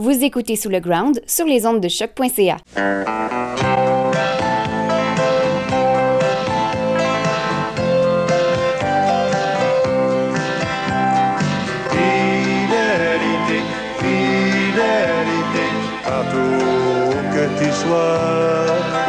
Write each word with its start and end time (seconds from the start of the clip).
Vous 0.00 0.24
écoutez 0.24 0.56
Sous 0.56 0.70
le 0.70 0.80
Ground 0.80 1.20
sur 1.26 1.44
les 1.44 1.66
ondes 1.66 1.78
de 1.78 1.88
choc.ca. 1.88 2.56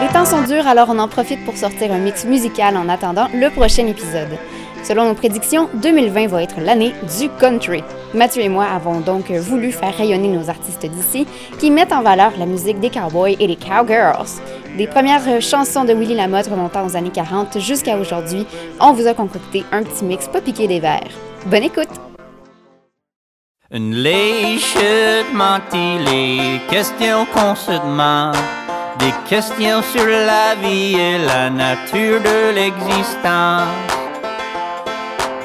Les 0.02 0.08
temps 0.10 0.26
sont 0.26 0.42
durs, 0.42 0.68
alors 0.68 0.90
on 0.90 1.00
en 1.00 1.08
profite 1.08 1.46
pour 1.46 1.56
sortir 1.56 1.94
un 1.94 2.00
mix 2.00 2.26
musical 2.26 2.76
en 2.76 2.90
attendant 2.90 3.30
le 3.34 3.50
prochain 3.50 3.88
épisode. 3.88 4.38
Selon 4.84 5.06
nos 5.06 5.14
prédictions, 5.14 5.70
2020 5.76 6.28
va 6.28 6.44
être 6.44 6.60
l'année 6.60 6.94
du 7.20 7.30
country. 7.40 7.84
Mathieu 8.14 8.42
et 8.42 8.50
moi 8.50 8.66
avons 8.66 9.00
donc 9.00 9.30
voulu 9.30 9.72
faire 9.72 9.96
rayonner 9.96 10.28
nos 10.28 10.50
artistes 10.50 10.86
d'ici 10.86 11.28
qui 11.60 11.70
mettent 11.70 11.94
en 11.94 12.02
valeur 12.02 12.34
la 12.40 12.46
musique 12.46 12.80
des 12.80 12.90
cowboys 12.90 13.38
et 13.40 13.48
des 13.48 13.56
cowgirls. 13.56 14.42
Des 14.78 14.88
premières 14.88 15.42
chansons 15.42 15.86
de 15.86 15.94
Willie 15.94 16.16
Lamotte 16.16 16.48
remontant 16.48 16.86
aux 16.86 16.96
années 16.96 17.12
40 17.12 17.60
jusqu'à 17.60 17.98
aujourd'hui, 17.98 18.46
on 18.80 18.94
vous 18.94 19.06
a 19.06 19.14
concocté 19.14 19.64
un 19.72 19.84
petit 19.84 20.04
mix 20.04 20.28
pas 20.28 20.42
piqué 20.42 20.68
des 20.68 20.80
verres. 20.80 21.12
Bonne 21.46 21.64
écoute! 21.64 21.90
Une 23.74 23.94
les 23.94 24.40
questions 26.70 27.26
qu'on 27.34 27.56
se 27.56 27.72
demande, 27.72 28.36
des 29.00 29.14
questions 29.30 29.82
sur 29.82 30.06
la 30.06 30.56
vie 30.56 30.96
et 30.96 31.18
la 31.20 31.50
nature 31.50 32.20
de 32.20 32.54
l'existence. 32.54 34.01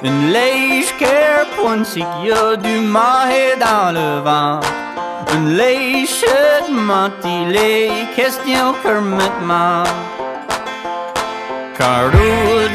Une 0.06 0.30
lèche 0.30 0.94
pointe 1.56 1.84
qu'il 1.92 2.28
y 2.28 2.30
a 2.30 2.54
du 2.54 2.78
marais 2.78 3.56
dans 3.58 3.90
le 3.92 4.20
vent. 4.20 4.60
Une 5.34 5.56
lèche 5.56 6.24
les 7.48 7.90
questions 8.14 8.72
que 8.84 9.00
maintenant. 9.00 9.82
Car 11.76 12.12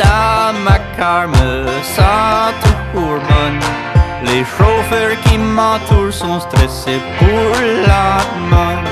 dans 0.03 0.53
ma 0.65 0.77
car 0.97 1.29
me 1.29 1.67
sent 1.95 2.51
toujours 2.63 3.21
bonne. 3.29 3.63
Les 4.25 4.43
chauffeurs 4.43 5.15
qui 5.23 5.37
m'entourent 5.37 6.11
sont 6.11 6.41
stressés 6.41 7.01
pour 7.17 7.51
l'atman. 7.87 8.83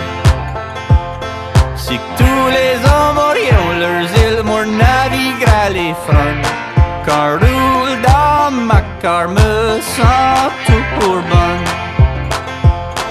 Si 1.75 1.99
tous 2.17 2.47
les 2.57 2.75
hommes 2.91 3.19
aurions 3.29 3.71
leurs 3.83 4.09
îles, 4.23 4.43
moi 4.45 4.63
les 5.73 5.93
fronts. 6.05 6.47
Car 7.05 7.39
roule 8.49 8.57
dans 8.57 8.65
ma 8.65 8.81
car 9.01 9.27
me 9.29 9.81
sent 9.81 10.51
toujours. 10.65 11.23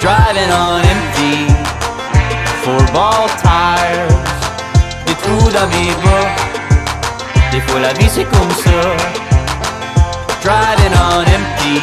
Driving 0.00 0.53
on 0.53 0.81
empty, 0.81 1.47
four 2.62 2.83
ball 2.92 3.28
tires, 3.42 4.09
des 5.06 5.14
trous 5.14 5.50
dans 5.50 5.69
mes. 5.69 5.94
Des 7.50 7.61
fois 7.61 7.81
la 7.81 7.92
vie 7.94 8.09
c'est 8.09 8.25
comme 8.25 8.50
ça. 8.64 8.81
Driving 10.42 10.94
on 10.94 11.22
empty, 11.22 11.83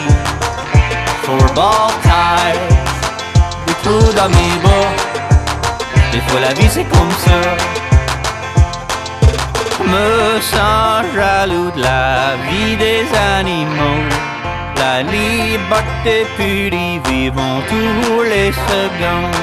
four 1.23 1.53
ball 1.53 1.91
tires, 2.03 2.61
des 3.67 3.73
trous 3.83 4.13
dans. 4.13 4.29
Des 6.11 6.21
fois 6.21 6.39
la 6.39 6.53
vie 6.53 6.69
c'est 6.69 6.85
comme 6.85 7.11
ça. 7.25 7.84
Me 9.95 10.41
sens 10.41 11.05
jaloux 11.15 11.71
de 11.71 11.81
la 11.81 12.35
vie 12.47 12.75
des 12.75 13.05
animaux. 13.37 14.03
La 14.75 14.95
liberté 15.03 16.15
pure 16.35 17.01
vivons 17.09 17.59
tous 17.69 18.21
les 18.33 18.51
secondes. 18.71 19.41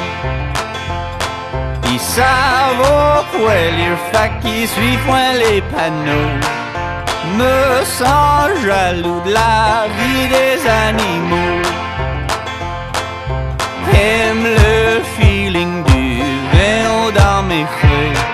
Ils 1.92 2.04
savent 2.16 3.24
quoi 3.32 3.54
lire, 3.78 4.00
fait 4.10 4.32
qu'ils 4.42 4.68
suivent 4.68 5.04
point 5.06 5.32
les 5.44 5.62
panneaux. 5.72 6.34
Me 7.38 7.84
sens 7.98 8.50
jaloux 8.66 9.20
de 9.26 9.32
la 9.32 9.86
vie 9.96 10.26
des 10.36 10.56
animaux. 10.86 11.62
Aime 13.94 14.46
le 14.60 15.02
feeling 15.14 15.82
du 15.84 16.20
vin 16.52 17.10
dans 17.20 17.42
mes 17.42 17.66
feuilles. 17.80 18.31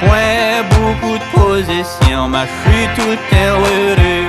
Point 0.00 0.62
beaucoup 0.70 1.18
de 1.18 1.24
possession, 1.34 2.28
ma 2.28 2.44
je 2.46 2.52
suis 2.62 2.86
tout 2.96 3.18
heureux. 3.32 4.28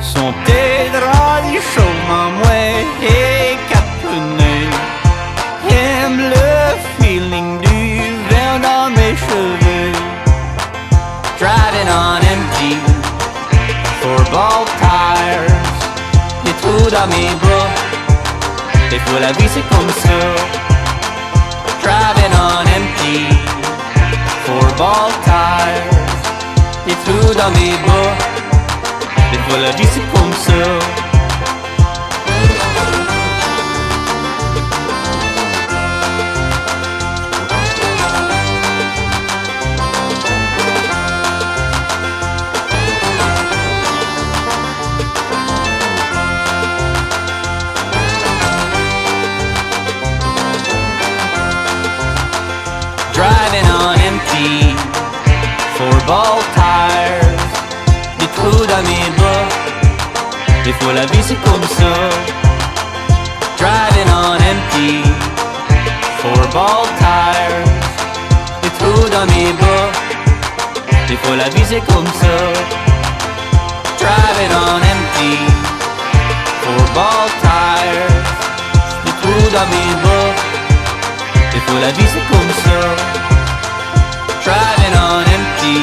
Son 0.00 0.32
tes 0.44 0.90
draps, 0.90 1.52
chauffe 1.74 2.10
en 2.10 2.30
moi 2.38 2.60
et 3.02 3.58
quatre 3.68 3.96
pneus. 4.02 4.74
Aime 5.70 6.18
le 6.34 6.48
feeling 6.98 7.60
du 7.60 7.80
vin 8.30 8.54
dans 8.60 8.88
mes 8.90 9.14
cheveux. 9.16 9.92
Driving 11.38 11.90
on 11.90 12.20
empty, 12.32 12.72
four 14.00 14.22
ball 14.32 14.64
tires. 14.80 15.54
Des 16.44 16.54
trous 16.62 16.90
dans 16.90 17.08
mes 17.08 17.34
bras. 17.42 17.70
Des 18.90 18.98
fois 19.00 19.20
la 19.20 19.32
vie 19.32 19.48
c'est 19.52 19.66
comme 19.68 19.92
ça. 20.04 20.18
Driving 21.82 22.32
on 22.32 22.62
empty, 22.76 22.93
four 24.44 24.66
ball 24.76 25.12
tires. 25.24 25.90
Des 26.86 26.96
trous 27.04 27.34
dans 27.34 27.50
mes 27.58 27.76
bras. 27.84 28.14
Des 29.32 29.38
fois 29.38 29.58
la 29.60 29.72
ball 56.06 56.40
tires. 56.54 57.38
Des 58.18 58.28
trous 58.36 58.66
dans 58.66 58.82
mes 58.88 59.08
bras. 59.16 59.46
Des 60.64 60.72
fois 60.72 60.92
la 60.92 61.06
vie 61.06 61.22
c'est 61.22 61.40
comme 61.46 61.66
ça. 61.78 61.92
Driving 63.58 64.10
on 64.12 64.36
empty, 64.50 65.02
four 66.20 66.42
ball 66.56 66.86
tires. 67.00 67.64
Des 68.62 68.72
trous 68.78 69.08
dans 69.08 69.26
mes 69.32 69.52
bras. 69.60 69.88
Des 71.08 71.16
fois 71.16 71.36
la 71.36 71.48
vie 71.48 71.66
c'est 71.68 71.84
comme 71.92 72.10
ça. 72.20 72.36
Driving 74.00 74.52
on 74.64 74.80
empty, 74.92 75.34
four 76.62 76.84
ball 76.96 77.28
tires. 77.44 78.22
Des 79.04 79.14
trous 79.20 79.48
dans 79.56 79.68
mes 79.72 79.94
bras. 80.02 80.32
Des 81.52 81.60
fois 81.60 81.80
la 81.80 81.90
vie 81.92 82.08
c'est 82.12 82.26
comme 82.32 82.52
ça. 82.64 82.78
Driving 84.44 84.94
on 84.94 85.20
empty, 85.36 85.78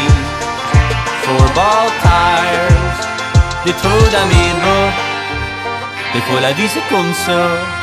Des 3.63 3.73
mes 3.73 4.53
bras. 4.59 4.89
Des 6.13 6.22
fois 6.22 6.41
la 6.41 6.51
vie 6.53 6.67
c'est 6.67 6.88
comme 6.89 7.13
ça. 7.13 7.81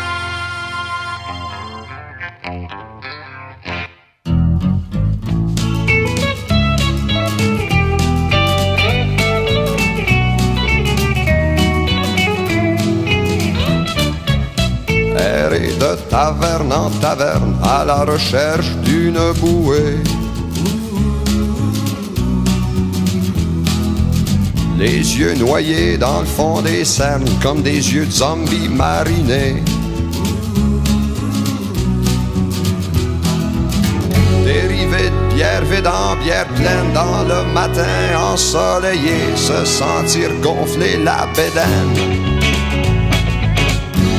de 15.78 15.96
taverne 16.10 16.72
en 16.72 16.90
taverne 17.00 17.56
à 17.62 17.84
la 17.84 18.04
recherche 18.04 18.70
d'une 18.84 19.32
bouée. 19.40 20.02
Les 24.78 25.18
yeux 25.18 25.34
noyés 25.34 25.98
dans 25.98 26.20
le 26.20 26.26
fond 26.26 26.62
des 26.62 26.84
cernes 26.84 27.28
comme 27.42 27.62
des 27.62 27.92
yeux 27.92 28.06
de 28.06 28.10
zombies 28.12 28.68
marinés. 28.68 29.62
Dérivé 34.44 35.10
de 35.10 35.34
bière 35.34 35.64
vide 35.64 35.90
bière 36.22 36.46
pleine 36.54 36.92
dans 36.94 37.24
le 37.24 37.52
matin 37.52 37.82
ensoleillé, 38.32 39.18
se 39.34 39.64
sentir 39.64 40.30
gonfler 40.42 40.96
la 41.02 41.26
bédaine 41.34 42.28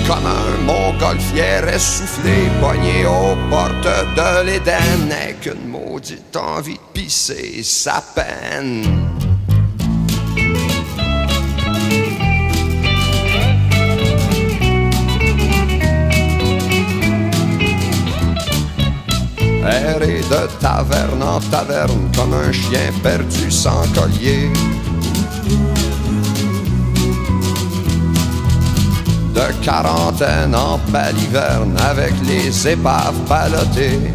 comme 0.09 0.25
un 0.25 0.63
montgolfière 0.65 1.67
essoufflé, 1.67 2.49
pogné 2.59 3.05
aux 3.05 3.37
portes 3.47 3.83
de 4.15 4.43
l'Éden, 4.43 5.07
n'est 5.07 5.35
qu'une 5.39 5.67
maudite 5.69 6.35
envie 6.35 6.73
de 6.73 6.79
pisser 6.99 7.61
sa 7.61 8.03
peine. 8.15 9.08
De 20.29 20.47
taverne 20.59 21.23
en 21.23 21.39
taverne 21.49 22.11
comme 22.15 22.33
un 22.33 22.51
chien 22.51 22.91
perdu 23.01 23.49
sans 23.49 23.87
collier. 23.95 24.51
De 29.33 29.63
quarantaine 29.63 30.53
en 30.53 30.79
baliverne 30.91 31.75
avec 31.79 32.13
les 32.27 32.67
épaves 32.67 33.15
ballottées. 33.27 34.13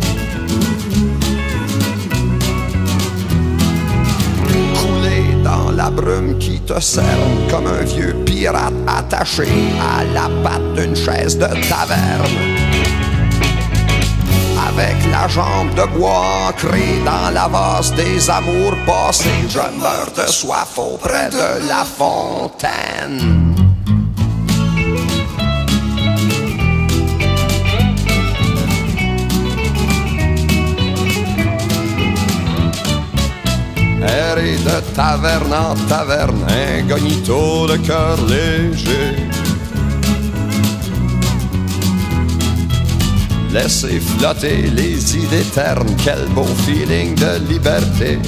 Couler 4.78 5.42
dans 5.42 5.72
la 5.72 5.90
brume 5.90 6.38
qui 6.38 6.60
te 6.60 6.78
cerne 6.80 7.48
comme 7.50 7.66
un 7.66 7.82
vieux 7.82 8.14
pirate 8.24 8.72
attaché 8.86 9.48
à 9.80 10.04
la 10.04 10.28
patte 10.44 10.74
d'une 10.76 10.94
chaise 10.94 11.36
de 11.36 11.48
taverne 11.68 12.73
avec 14.76 14.96
la 15.10 15.28
jambe 15.28 15.72
de 15.74 15.86
bois 15.96 16.48
ancrée 16.48 17.00
dans 17.04 17.30
la 17.32 17.46
vase 17.48 17.94
des 17.94 18.28
amours 18.28 18.74
passés. 18.86 19.28
Je 19.48 19.58
meurs 19.58 20.12
de 20.16 20.30
soif 20.30 20.76
auprès 20.78 21.30
de 21.30 21.68
la 21.68 21.84
fontaine. 21.84 23.54
Errer 34.02 34.56
de 34.56 34.94
taverne 34.94 35.54
en 35.54 35.74
taverne, 35.88 36.44
incognito 36.80 37.66
de 37.68 37.76
cœur 37.76 38.16
léger. 38.28 39.43
Laissez 43.54 44.00
flotter 44.00 44.62
les 44.62 45.16
idées 45.16 45.44
ternes, 45.54 45.94
quel 46.04 46.26
beau 46.34 46.44
feeling 46.66 47.14
de 47.14 47.38
liberté. 47.48 48.18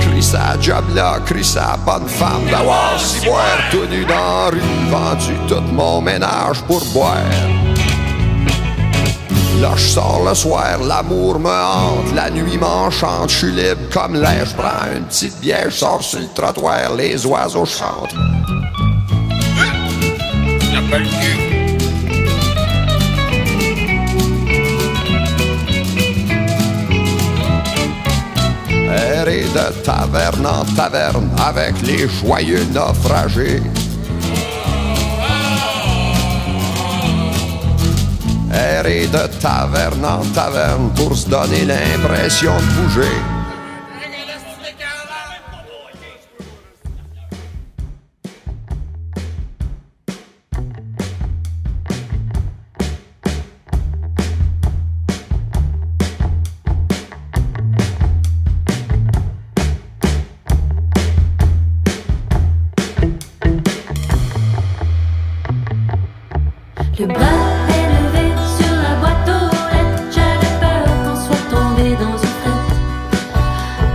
Crie 0.00 0.20
sa 0.20 0.58
job 0.60 0.84
là, 0.92 1.20
crie 1.24 1.44
sa 1.44 1.76
bonne 1.86 2.08
femme 2.08 2.50
d'avoir 2.50 2.98
si 2.98 3.24
boire 3.24 3.60
tout 3.70 3.86
nu 3.88 4.04
dans 4.04 4.50
rue, 4.50 4.60
vendu 4.90 5.34
tout 5.46 5.72
mon 5.72 6.00
ménage 6.00 6.60
pour 6.62 6.84
boire. 6.86 7.14
Là 9.60 9.70
je 9.76 9.86
sors 9.86 10.24
le 10.28 10.34
soir, 10.34 10.80
l'amour 10.82 11.38
me 11.38 11.48
hante, 11.48 12.12
la 12.12 12.28
nuit 12.28 12.58
m'enchante, 12.58 13.30
je 13.30 13.36
suis 13.36 13.52
libre 13.52 13.88
comme 13.92 14.20
l'air, 14.20 14.46
je 14.46 14.56
prends 14.56 14.96
une 14.96 15.04
petite 15.04 15.38
bière, 15.38 15.70
je 15.70 15.76
sors 15.76 16.02
sur 16.02 16.18
le 16.18 16.26
trottoir, 16.34 16.92
les 16.96 17.24
oiseaux 17.24 17.64
chantent. 17.64 18.16
Errer 20.92 21.06
de 29.54 29.82
taverne 29.84 30.46
en 30.46 30.64
taverne 30.74 31.30
avec 31.46 31.80
les 31.82 32.08
joyeux 32.08 32.64
naufragés. 32.74 33.62
Errer 38.52 39.06
de 39.06 39.28
taverne 39.40 40.04
en 40.04 40.24
taverne 40.34 40.90
pour 40.96 41.16
se 41.16 41.28
donner 41.28 41.66
l'impression 41.66 42.56
de 42.56 42.82
bouger. 42.82 43.29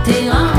T'es 0.06 0.55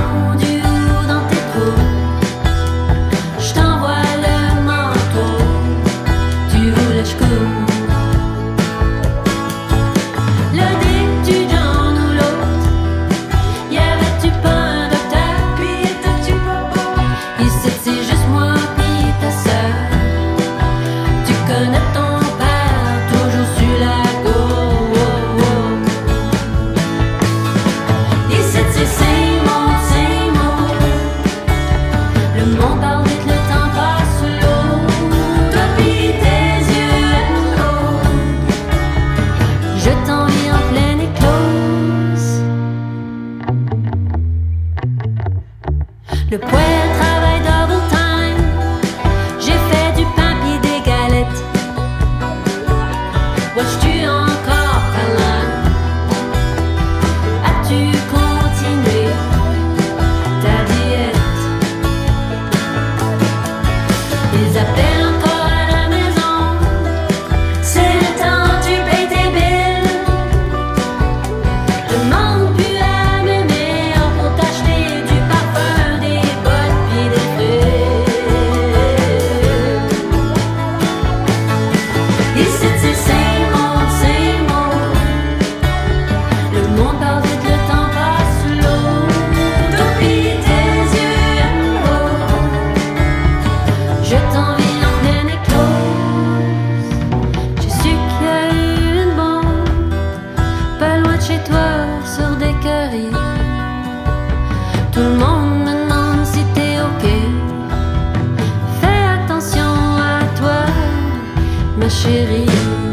chérie. 111.90 112.87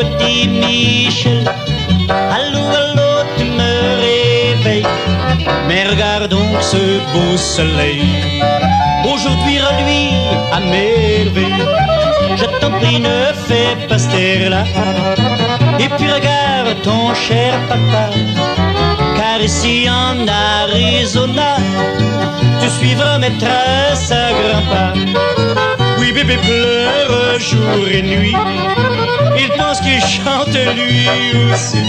Petit 0.00 0.48
Michel. 0.48 1.44
Allô, 2.08 2.64
allô, 2.82 3.10
tu 3.36 3.44
me 3.44 3.72
réveilles. 4.04 4.86
Mais 5.68 5.84
regarde 5.84 6.28
donc 6.28 6.56
ce 6.60 6.82
beau 7.12 7.36
soleil. 7.36 8.02
Aujourd'hui 9.04 9.58
reluit 9.66 10.12
à 10.52 10.60
merveille. 10.60 11.64
Je 12.36 12.46
t'en 12.60 12.70
prie, 12.78 13.00
ne 13.00 13.18
fais 13.46 13.76
pas 13.88 13.98
là 14.48 14.64
Et 15.78 15.88
puis 15.96 16.10
regarde 16.10 16.80
ton 16.82 17.14
cher 17.14 17.52
papa. 17.68 18.04
Car 19.16 19.40
ici 19.42 19.88
en 19.88 20.26
Arizona, 20.62 21.56
tu 22.60 22.68
suivras 22.78 23.18
mes 23.18 23.36
traces 23.38 24.12
à 24.12 24.30
grands 24.38 24.66
pas. 24.72 25.89
Oui, 26.00 26.12
bébé 26.12 26.38
pleure 26.38 27.38
jour 27.38 27.86
et 27.86 28.00
nuit. 28.00 28.34
Il 29.38 29.48
pense 29.58 29.80
qu'il 29.82 30.00
chante 30.00 30.48
lui 30.48 31.06
aussi. 31.52 31.82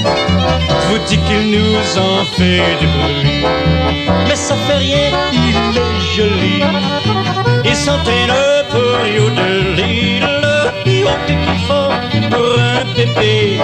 Vous 0.90 0.98
dis 1.08 1.18
qu'il 1.18 1.50
nous 1.52 1.98
en 1.98 2.26
fait 2.36 2.76
du 2.82 2.88
bruit. 2.88 3.46
Mais 4.28 4.36
ça 4.36 4.56
fait 4.68 4.76
rien, 4.76 5.12
il 5.32 5.78
est 5.78 6.00
joli. 6.16 6.62
Il 7.64 7.76
s'entraîne 7.76 8.28
le 8.28 8.52
qu'il 11.28 11.60
faut 11.68 11.74
pour 11.74 11.91
un 12.58 12.86
pépé. 12.96 13.60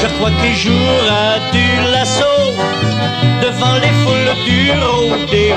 Je 0.00 0.06
crois 0.14 0.30
qu'il 0.40 0.54
jouera 0.54 1.38
du 1.52 1.66
lasso 1.92 2.34
devant 3.42 3.74
les 3.82 3.94
foules 4.02 4.34
du 4.46 4.72
rodéo. 4.72 5.56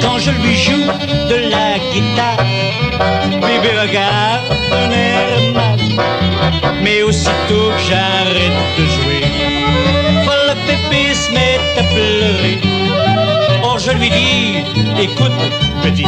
Quand 0.00 0.18
je 0.18 0.30
lui 0.30 0.56
joue 0.56 0.90
de 1.30 1.38
la 1.54 1.78
guitare, 1.92 2.46
bébé 3.40 3.72
regarde 3.80 4.52
un 4.72 4.90
air 4.90 5.52
mal. 5.54 5.80
Mais 6.82 7.02
aussitôt 7.02 7.70
que 7.74 7.82
j'arrête 7.88 8.60
de 8.78 8.84
jouer, 8.94 9.24
voilà 10.24 10.54
pépé 10.66 11.14
se 11.14 11.30
met 11.32 11.58
à 11.78 11.82
pleurer. 11.84 12.81
Je 13.84 13.90
lui 13.90 14.10
dis, 14.10 14.58
écoute, 14.96 15.32
petit, 15.82 16.06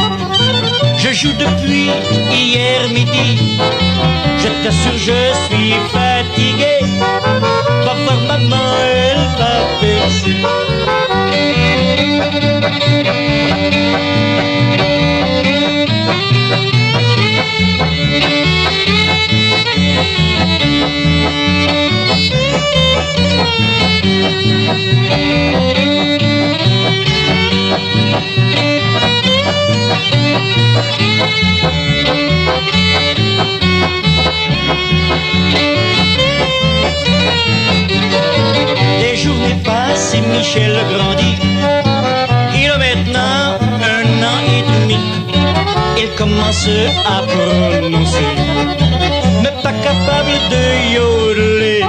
je 0.97 1.11
joue 1.11 1.33
depuis 1.33 1.89
hier 2.31 2.87
midi. 2.87 3.59
Je 4.37 4.47
t'assure, 4.63 4.97
je 4.97 5.33
suis 5.45 5.73
fatigué. 5.91 6.79
Va 7.83 7.93
voir 8.05 8.21
maman, 8.29 8.71
elle 8.81 9.27
va 9.37 9.53
percer. 9.81 10.35
Les 38.99 39.15
journées 39.15 39.61
passent 39.63 40.13
et 40.13 40.21
Michel 40.21 40.77
grandit. 40.93 41.37
Il 42.55 42.69
a 42.69 42.77
maintenant 42.77 43.57
un 43.81 44.23
an 44.23 44.39
et 44.55 44.63
demi. 44.71 44.99
Il 45.97 46.09
commence 46.15 46.67
à 47.05 47.21
prononcer, 47.23 48.29
mais 49.41 49.53
pas 49.63 49.73
capable 49.73 50.35
de 50.51 50.63
yodeler. 50.95 51.83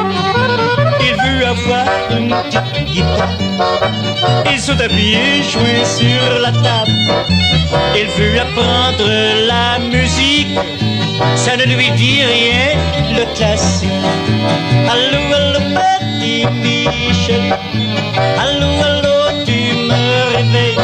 Il 4.51 4.59
à 4.83 4.89
pieds, 4.89 5.43
jouer 5.45 5.85
sur 5.85 6.39
la 6.41 6.51
table. 6.51 6.93
Il 7.95 8.09
veut 8.09 8.41
apprendre 8.41 9.09
la 9.47 9.79
musique. 9.79 10.59
Ça 11.37 11.57
ne 11.57 11.65
lui 11.65 11.91
dit 11.93 12.23
rien, 12.25 12.77
le 13.17 13.25
classique. 13.37 13.91
Allô, 14.91 15.23
allô, 15.35 15.61
petit 15.75 16.47
Michel. 16.63 17.57
Allô, 18.43 18.71
allô, 18.83 19.45
tu 19.45 19.75
me 19.89 20.37
réveilles. 20.37 20.79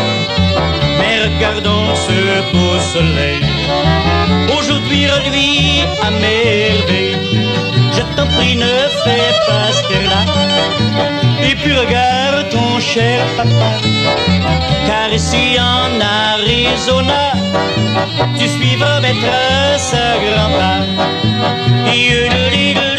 Mais 0.98 1.24
regardons 1.24 1.94
ce 1.96 2.52
beau 2.52 2.78
soleil. 2.92 3.42
Aujourd'hui 4.56 5.08
reluit 5.08 5.84
à 6.02 6.10
merveille. 6.10 7.16
Je 7.94 8.02
t'en 8.16 8.26
prie, 8.36 8.56
ne 8.56 8.74
fais 9.04 9.32
pas 9.46 9.70
là 10.10 10.20
Et 11.48 11.54
puis 11.54 11.72
regarde 11.72 12.48
ton 12.50 12.80
cher 12.80 13.20
papa. 13.36 13.72
Car 14.86 15.12
ici 15.12 15.56
en 15.58 16.00
Arizona, 16.00 17.32
tu 18.38 18.48
suivras 18.48 19.00
mes 19.00 19.14
traces 19.22 19.94
à 19.94 20.10
grands 20.24 20.52
pas. 20.58 21.02
On 21.94 22.91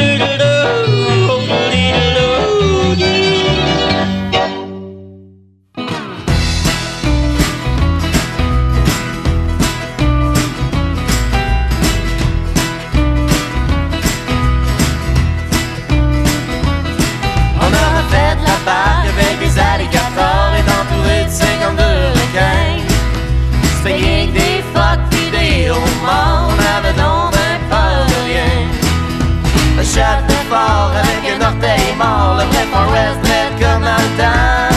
mort, 32.72 32.86
le 32.86 32.92
vrai 32.92 33.06
Forest 33.06 33.20
Red 33.30 33.54
comme 33.60 33.86
temps. 34.18 34.76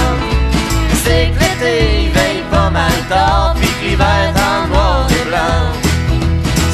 C'est 1.04 1.30
que 1.32 1.38
l'été 1.40 2.04
il 2.04 2.10
veille 2.10 2.44
pas 2.50 2.70
mal 2.70 2.92
tard, 3.08 3.54
puis 3.58 3.68
que 3.68 3.84
l'hiver 3.84 4.32
en 4.34 4.68
noir 4.68 5.06
et 5.10 5.28
blanc. 5.28 5.62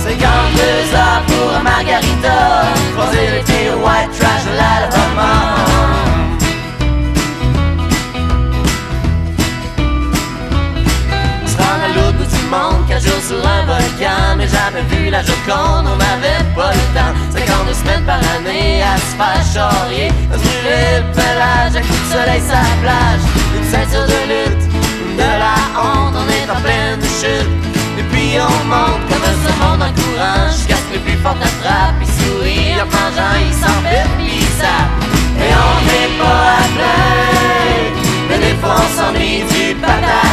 52 0.04 0.96
heures 0.96 1.22
pour 1.26 1.62
margarita, 1.62 2.38
croiser 2.94 3.30
l'été 3.32 3.70
au 3.70 3.86
white 3.86 4.10
trash 4.18 4.44
de 4.44 4.56
l'Alabama. 4.56 5.62
Monde, 12.52 12.84
jour 13.00 13.20
sur 13.26 13.48
un 13.48 13.64
volcan 13.64 14.36
Mais 14.36 14.46
jamais 14.46 14.82
vu 14.90 15.08
la 15.08 15.22
Joconde, 15.22 15.86
on 15.86 15.96
n'avait 15.96 16.44
pas 16.54 16.70
le 16.70 16.84
temps 16.92 17.14
52 17.32 17.72
semaines 17.72 18.04
par 18.04 18.20
année 18.36 18.82
à 18.82 18.98
se 18.98 19.16
faire 19.16 19.42
charrier 19.54 20.11
soleil 22.12 22.42
sa 22.52 22.62
plage 22.82 23.24
Une 23.56 23.66
ceinture 23.72 24.06
de 24.06 24.20
lutte, 24.30 24.64
de 25.16 25.30
la 25.44 25.56
honte, 25.80 26.14
on 26.22 26.28
est 26.28 26.48
en 26.50 26.60
pleine 26.60 27.00
chute. 27.18 27.52
Et 27.98 28.04
puis 28.10 28.30
on 28.40 28.58
monte 28.72 29.02
comme 29.08 29.26
ce 29.44 29.52
monde 29.60 29.82
en 29.88 29.92
courant 29.98 30.48
Jusqu'à 30.50 30.76
ce 30.76 30.84
que 30.88 30.94
le 30.94 31.00
plus 31.00 31.18
fort 31.22 31.36
attrape, 31.48 31.96
il 32.00 32.10
sourit 32.18 32.74
en 32.82 32.86
mangeant, 32.96 33.36
il 33.48 33.54
s'en 33.62 33.78
fait, 33.88 34.08
puis 34.16 34.44
il 34.44 34.52
Et 35.44 35.52
on 35.66 35.76
n'est 35.88 36.12
pas 36.20 36.42
à 36.56 36.66
plaindre 36.76 38.00
Mais 38.28 38.38
des 38.38 38.56
fois 38.60 38.76
on 39.08 39.12
du 39.12 39.74
patate 39.76 40.31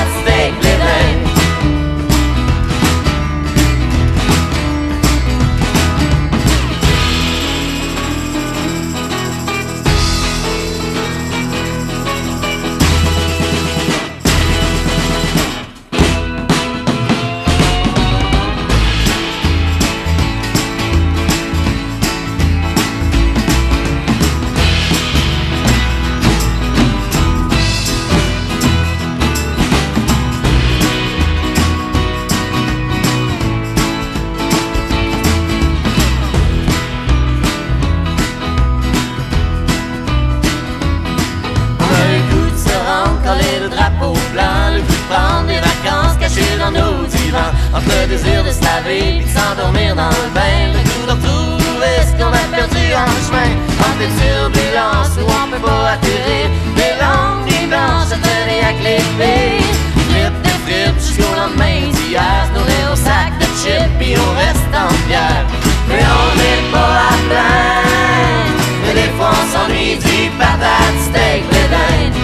turbulence 54.22 55.14
où 55.18 55.26
on 55.42 55.48
peut 55.52 55.64
pas 55.66 55.94
atterrir. 55.94 56.48
Des 56.76 56.94
langues, 57.04 57.46
des 57.48 57.66
blancs 57.68 58.06
se 58.12 58.16
tenaient 58.16 58.64
à 58.72 58.74
clipper. 58.80 59.64
Flip 60.10 60.36
des 60.44 60.58
frites 60.66 61.00
jusqu'au 61.00 61.34
lendemain 61.36 61.82
d'hier. 61.94 62.44
Nourrir 62.54 62.86
au 62.94 62.96
sac 62.96 63.32
de 63.40 63.48
chips 63.62 63.94
puis 64.00 64.14
on 64.18 64.32
reste 64.44 64.74
en 64.74 64.92
pierre. 65.08 65.46
Mais 65.88 66.04
on 66.22 66.30
n'est 66.42 66.66
pas 66.72 66.94
à 67.12 67.16
plaindre. 67.30 68.60
Mais 68.84 68.94
des 69.02 69.12
fois 69.18 69.32
on 69.42 69.46
s'ennuie 69.54 69.96
du 69.98 70.30
patate 70.38 71.00
steak, 71.08 71.44
les 71.52 71.68
dindes. 71.74 72.18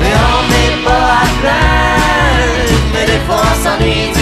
Mais 0.00 0.14
on 0.32 0.40
n'est 0.52 0.78
pas 0.86 1.08
à 1.22 1.26
plaindre. 1.40 2.74
Mais 2.94 3.06
des 3.06 3.20
fois 3.26 3.42
on 3.50 3.56
s'ennuie 3.64 4.08
du 4.14 4.19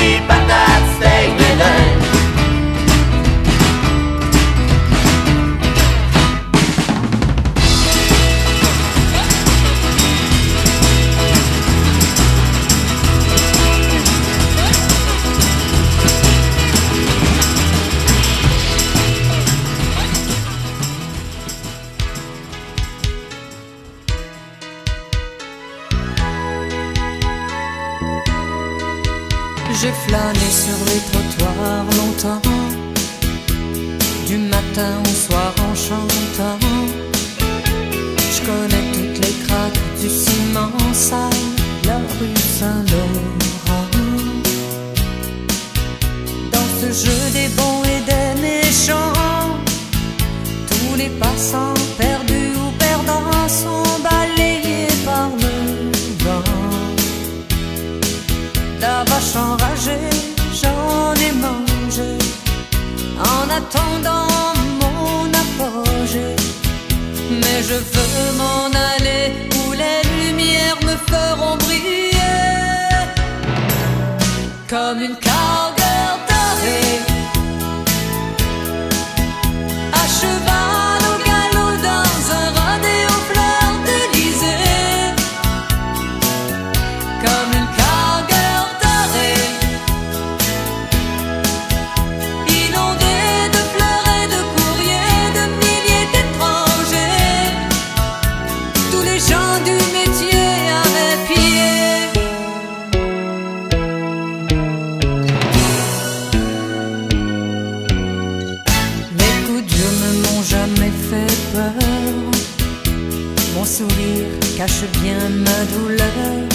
douleur. 115.72 116.48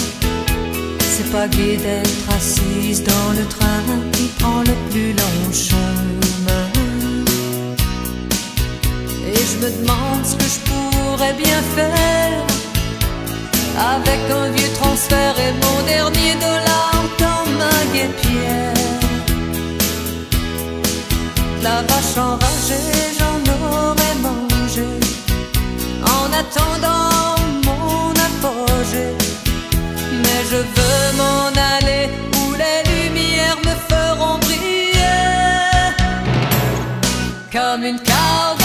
C'est 1.00 1.32
pas 1.32 1.48
gai 1.48 1.78
d'être 1.78 2.36
assise 2.36 3.04
dans 3.04 3.32
le 3.40 3.46
train 3.56 3.84
qui 4.14 4.28
prend 4.40 4.62
le 4.62 4.76
plus 4.90 5.12
long 5.14 5.52
chemin. 5.52 6.66
Et 9.28 9.42
je 9.50 9.56
me 9.64 9.70
demande 9.78 10.26
ce 10.26 10.36
que 10.36 10.48
je 10.54 10.60
pourrais 10.70 11.34
bien 11.34 11.62
faire 11.76 12.44
avec 13.96 14.20
un 14.30 14.50
vieux 14.52 14.74
transfert 14.80 15.36
et 15.40 15.54
mon 15.64 15.78
dernier 15.88 16.36
dollar 16.36 16.94
dans 17.20 17.46
ma 17.60 17.78
guépière. 17.94 18.74
La 21.64 21.82
vache 21.82 22.18
enragée, 22.18 22.92
j'en 23.18 23.40
aurais 23.54 24.16
mangé 24.22 24.88
en 26.04 26.26
attendant. 26.42 27.43
Mais 28.92 30.44
je 30.52 30.58
veux 30.58 31.18
m'en 31.18 31.48
aller 31.78 32.10
où 32.38 32.54
les 32.54 32.84
lumières 32.92 33.58
me 33.66 33.74
feront 33.90 34.38
briller. 34.40 35.94
Comme 37.52 37.84
une 37.86 38.00
carte. 38.00 38.63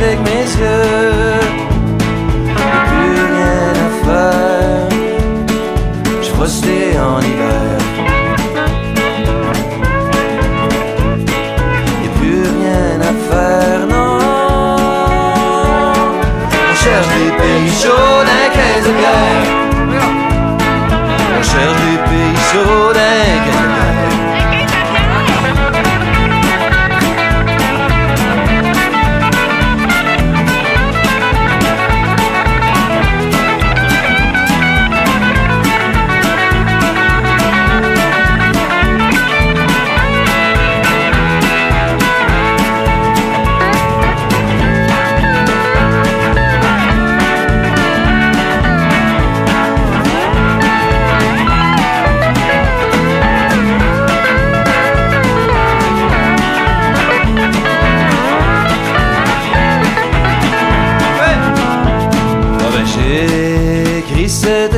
Avec 0.00 0.20
mes 0.20 0.46
yeux. 0.60 1.40
Plus 2.88 3.20
rien 3.34 3.72
à 3.86 3.90
faire, 4.04 4.88
je 6.22 6.28
frosté 6.28 6.78
en 6.98 7.20
hiver. 7.20 7.78
Y'a 12.02 12.10
plus 12.20 12.42
rien 12.58 13.00
à 13.00 13.12
faire, 13.28 13.80
non. 13.88 14.18
On 16.70 16.74
cherche 16.82 17.08
des 17.18 17.30
pays 17.40 17.72
chauds 17.82 18.22
d'un 18.28 18.48
caisse 18.56 18.84
de 18.86 18.92
bière. 18.98 19.46
On 21.38 21.42
cherche 21.42 21.78
des 21.86 21.98
pays 22.08 22.38
chauds. 22.52 22.88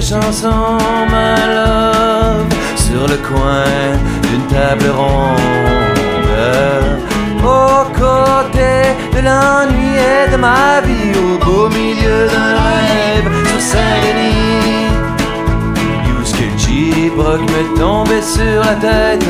Chanson, 0.01 0.79
my 1.11 1.37
love, 1.55 2.47
sur 2.75 3.07
le 3.07 3.17
coin 3.29 3.65
d'une 4.23 4.47
table 4.47 4.91
ronde. 4.97 5.39
Aux 7.43 7.85
côtés 7.93 8.95
de 9.15 9.21
l'ennui 9.21 9.97
et 9.97 10.31
de 10.31 10.37
ma 10.37 10.81
vie, 10.81 11.13
au 11.19 11.45
beau 11.45 11.69
milieu 11.69 12.27
d'un 12.29 12.55
rêve 12.65 13.29
sur 13.47 13.61
Saint-Denis. 13.61 14.89
Où 16.09 16.23
que 16.37 16.45
le 16.45 16.59
Jeep 16.59 17.15
rock 17.17 17.41
me 17.41 17.79
tombait 17.79 18.23
sur 18.23 18.61
la 18.65 18.75
tête, 18.75 19.29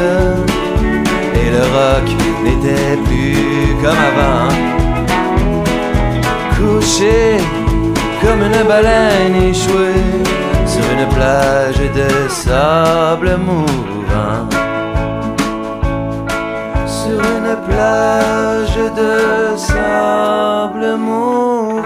et 1.34 1.50
le 1.50 1.62
rock 1.74 2.08
n'était 2.44 2.96
plus 3.06 3.74
comme 3.82 4.02
avant. 4.10 4.48
Couché 6.56 7.38
comme 8.22 8.42
une 8.42 8.68
baleine 8.68 9.36
échouée 9.50 10.30
une 10.92 11.06
plage 11.08 11.78
de 11.78 12.28
sable 12.28 13.36
mouvant. 13.36 14.48
Sur 16.86 17.20
une 17.36 17.56
plage 17.68 18.78
de 18.96 19.56
sable 19.56 20.96
mouvant. 20.96 21.80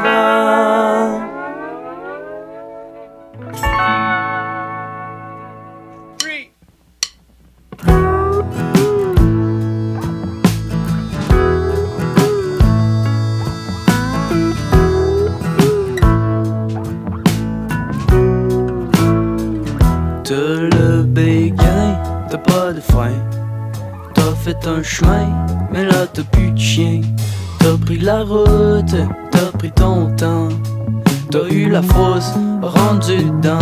Mais 25.73 25.85
là 25.85 26.07
t'as 26.13 26.23
plus 26.23 26.51
de 26.51 26.59
chien. 26.59 27.01
T'as 27.59 27.77
pris 27.77 27.99
la 27.99 28.23
route, 28.23 28.95
t'as 29.31 29.59
pris 29.59 29.73
ton 29.73 30.15
temps. 30.17 30.49
T'as 31.31 31.49
eu 31.49 31.69
la 31.69 31.83
fausse 31.83 32.33
rendue 32.63 33.25
dedans. 33.25 33.59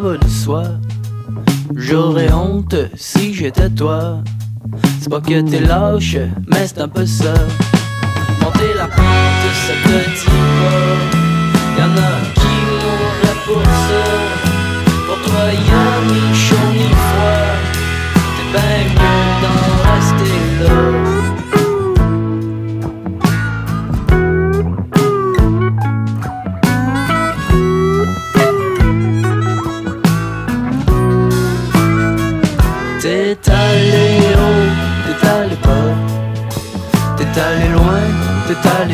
De 0.00 0.28
soi. 0.28 0.64
J'aurais 1.76 2.32
honte 2.32 2.74
si 2.96 3.32
j'étais 3.32 3.70
toi. 3.70 4.18
C'est 5.00 5.08
pas 5.08 5.20
que 5.20 5.40
t'es 5.40 5.60
lâche, 5.60 6.16
mais 6.48 6.66
c'est 6.66 6.80
un 6.80 6.88
peu 6.88 7.06
ça. 7.06 7.32
Monter 8.40 8.74
la 8.76 8.86
pente, 8.86 9.54
ça 9.66 9.72
te 9.84 10.10
dit 10.10 10.26
pas. 10.26 11.78
Y'en 11.78 11.96
a 11.96 12.23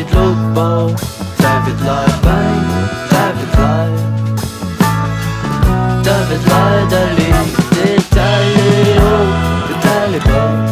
David 0.01 0.15
Lobo, 0.15 0.95
David 1.37 1.79
Labai, 1.85 2.53
David 3.13 3.51
Lai 3.59 3.91
David 6.03 6.41
Lai, 6.49 6.77
der 6.89 7.07
levde 7.17 7.85
dejligt 8.15 8.97
ung, 8.97 9.33
det 9.67 9.77
dejligt 9.83 10.23
godt 10.23 10.69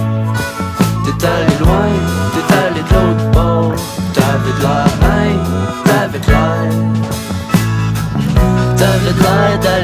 Det 1.05 1.15
dejligt 1.21 1.61
wine, 1.61 2.09
det 2.33 2.43
dejligt 2.53 2.91
Lobo, 2.91 3.75
David 4.19 4.57
Lai, 4.65 5.31
David 5.85 6.25
Lai 6.33 6.69
David 8.81 9.17
Lai, 9.25 9.51
der 9.65 9.78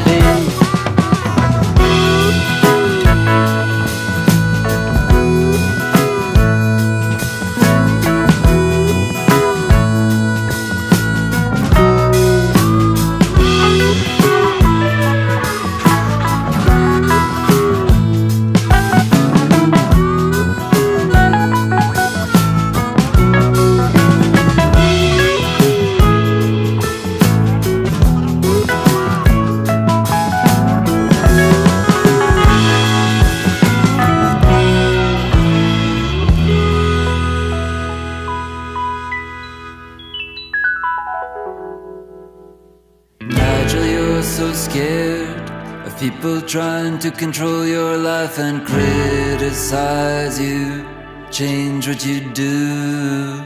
control 47.26 47.66
your 47.66 47.98
life 47.98 48.38
and 48.38 48.64
criticize 48.64 50.40
you. 50.40 50.86
Change 51.32 51.88
what 51.88 52.06
you 52.06 52.20
do, 52.34 53.42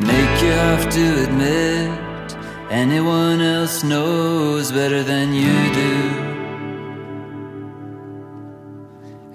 make 0.00 0.34
you 0.42 0.52
have 0.66 0.84
to 0.90 1.04
admit 1.24 2.36
anyone 2.70 3.40
else 3.40 3.84
knows 3.84 4.72
better 4.72 5.04
than 5.04 5.32
you 5.32 5.56
do. 5.82 5.96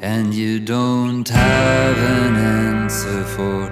And 0.02 0.34
you 0.34 0.60
don't 0.60 1.30
have 1.30 1.98
an 1.98 2.36
answer 2.36 3.24
for 3.36 3.72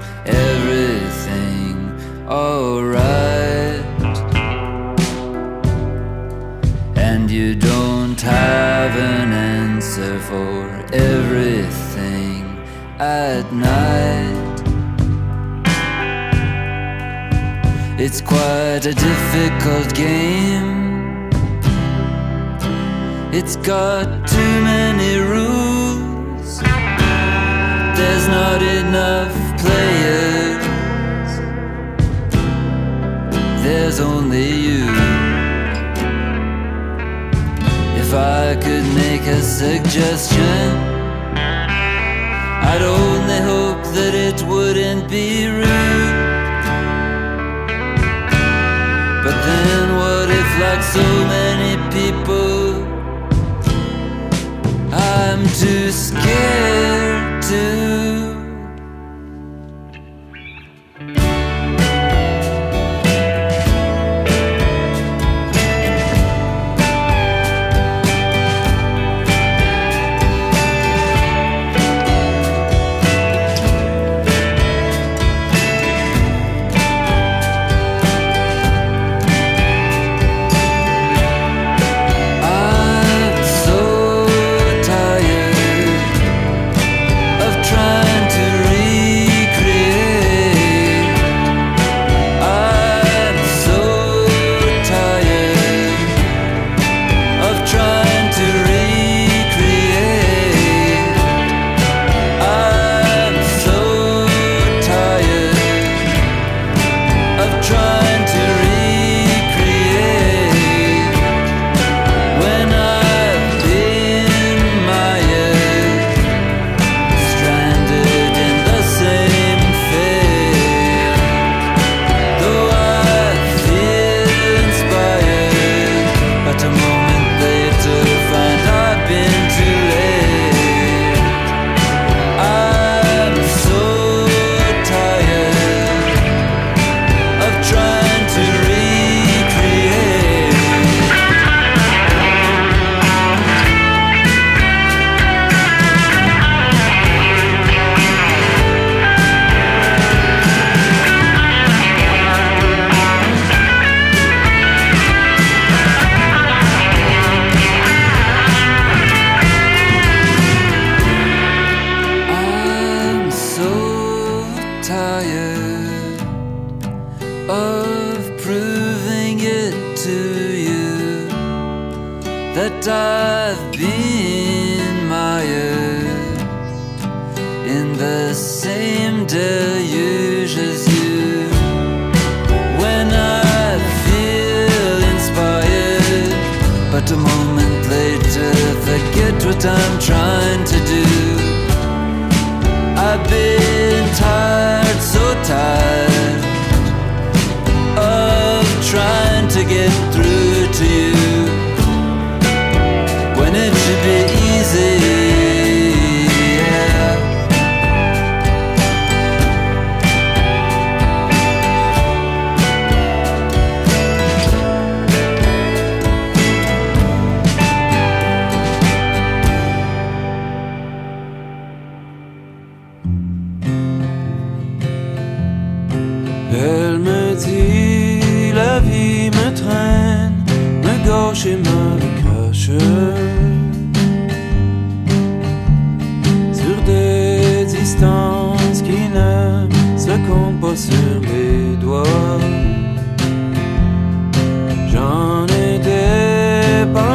It's 23.44 23.58
got 23.58 24.06
too 24.26 24.56
many 24.64 25.18
rules. 25.18 26.60
There's 27.98 28.28
not 28.30 28.62
enough 28.62 29.36
players. 29.60 30.64
There's 33.62 34.00
only 34.00 34.50
you. 34.50 34.86
If 38.02 38.14
I 38.14 38.56
could 38.64 38.86
make 38.96 39.28
a 39.28 39.42
suggestion, 39.42 40.78
I'd 42.72 42.82
only 42.82 43.40
hope 43.52 43.84
that 43.94 44.14
it 44.16 44.42
wouldn't 44.44 45.10
be 45.10 45.48
rude. 45.48 45.68
But 49.26 49.38
then, 49.48 49.96
what 49.98 50.30
if, 50.30 50.50
like 50.62 50.82
so 50.82 51.04
many? 51.28 51.53
I'm 55.34 55.44
too 55.46 55.92
scared 55.92 57.42
to 57.42 58.03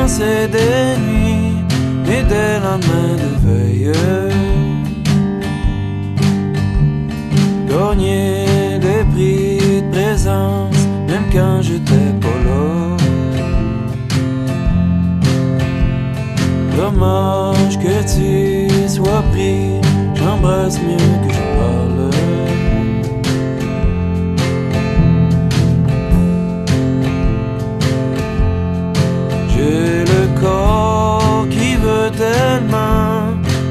pensée 0.08 0.48
des 0.48 0.96
nuits 1.04 1.64
et 2.06 2.22
des 2.22 2.52
lendemains 2.64 3.16
de 3.24 3.30
veille. 3.44 3.92
Gagner 7.68 8.78
des 8.80 9.04
prix 9.12 9.82
de 9.82 9.90
présence, 9.90 10.80
même 11.08 11.26
quand 11.32 11.60
j'étais 11.62 12.12
pas 12.22 12.38
là. 12.46 12.96
Dommage 16.76 17.78
que 17.78 17.96
tu 18.14 18.88
sois 18.88 19.22
pris, 19.32 19.80
j'embrasse 20.14 20.78
mieux 20.82 21.28
que 21.28 21.37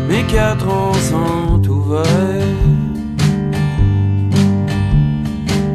mes 0.09 0.23
quatre 0.23 0.67
ans 0.67 0.93
sont 0.93 1.69
ouverts. 1.69 2.07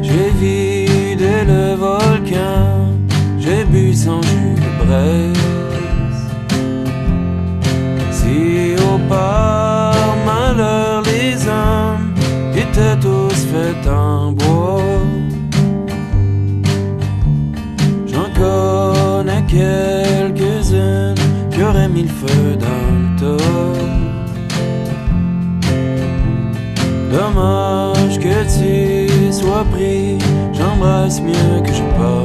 J'ai 0.01 0.29
vidé 0.41 1.43
le 1.45 1.75
volcan, 1.75 2.91
j'ai 3.39 3.63
bu 3.65 3.93
son 3.93 4.21
jus 4.21 4.55
de 4.55 4.85
braise. 4.85 6.21
Si 8.11 8.75
au 8.77 8.97
par 9.09 9.95
malheur 10.25 11.03
les 11.03 11.35
hommes 11.47 12.13
étaient 12.55 12.99
tous 12.99 13.39
faits 13.51 13.87
en 13.87 14.31
bois, 14.31 14.81
j'en 18.07 18.29
connais 18.39 19.43
quelques-unes 19.47 21.15
qui 21.51 21.63
auraient 21.63 21.89
mis 21.89 22.03
le 22.03 22.09
feu 22.09 22.55
Dommage 27.13 28.17
que 28.17 28.43
tu 28.57 29.31
sois 29.31 29.63
pris, 29.71 30.17
j'embrasse 30.51 31.21
mieux 31.21 31.61
que 31.63 31.71
je 31.71 31.83
parle. 31.95 32.22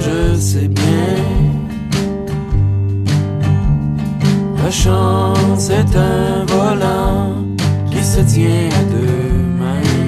Je 0.00 0.38
sais 0.38 0.68
bien. 0.68 1.16
La 4.62 4.70
chance 4.70 5.70
est 5.70 5.96
un 5.96 6.44
volant 6.46 7.34
qui 7.90 8.02
se 8.04 8.20
tient 8.20 8.68
à 8.80 8.82
deux 8.94 9.34
mains. 9.60 9.98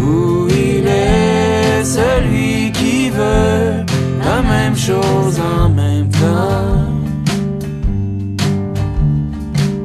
Où 0.00 0.48
il 0.48 0.86
est 0.86 1.84
celui 1.84 2.72
qui 2.72 3.10
veut 3.10 3.84
la 4.24 4.42
même 4.42 4.76
chose 4.76 5.40
en 5.40 5.68
même 5.68 6.08
temps. 6.10 6.88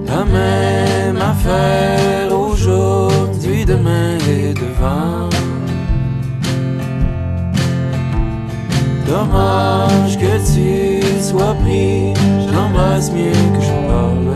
La 0.07 0.23
même 0.25 1.17
affaire 1.17 1.94
Dommage 9.15 10.17
que 10.17 10.33
tu 10.51 11.23
sois 11.23 11.55
pris, 11.63 12.13
j'embrasse 12.51 13.09
mieux 13.13 13.31
que 13.31 13.61
je 13.61 13.75
parle. 13.87 14.31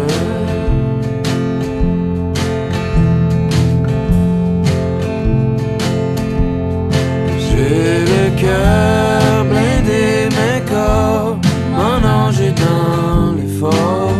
J'ai 7.39 8.05
le 8.13 8.25
cœur 8.39 9.43
blindé, 9.49 10.29
mes 10.37 10.61
corps, 10.71 11.37
mon 11.75 12.01
ange 12.07 12.53
dans 12.63 13.33
l'effort. 13.35 14.13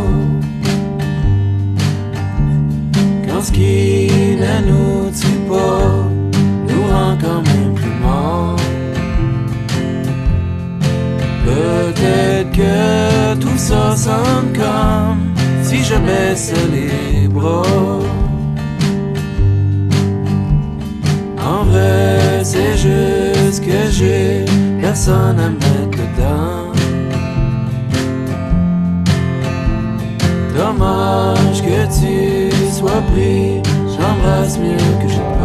Quand 3.26 3.41
ce 3.41 3.51
qui 3.53 4.36
ne 4.43 4.55
nous 4.70 5.10
tue 5.12 5.39
pas 5.47 5.99
si 15.61 15.84
je 15.84 15.95
baisse 15.95 16.53
les 16.72 17.28
bras. 17.28 17.63
En 21.38 21.63
vrai, 21.65 22.43
c'est 22.43 22.76
juste 22.78 23.63
que 23.65 23.91
j'ai 23.91 24.45
personne 24.82 25.39
à 25.39 25.49
mettre 25.49 25.97
dedans. 26.01 26.72
Dommage 30.57 31.61
que 31.61 31.80
tu 31.99 32.72
sois 32.72 33.01
pris, 33.11 33.61
j'embrasse 33.93 34.57
mieux 34.57 34.91
que 35.01 35.07
je 35.07 35.39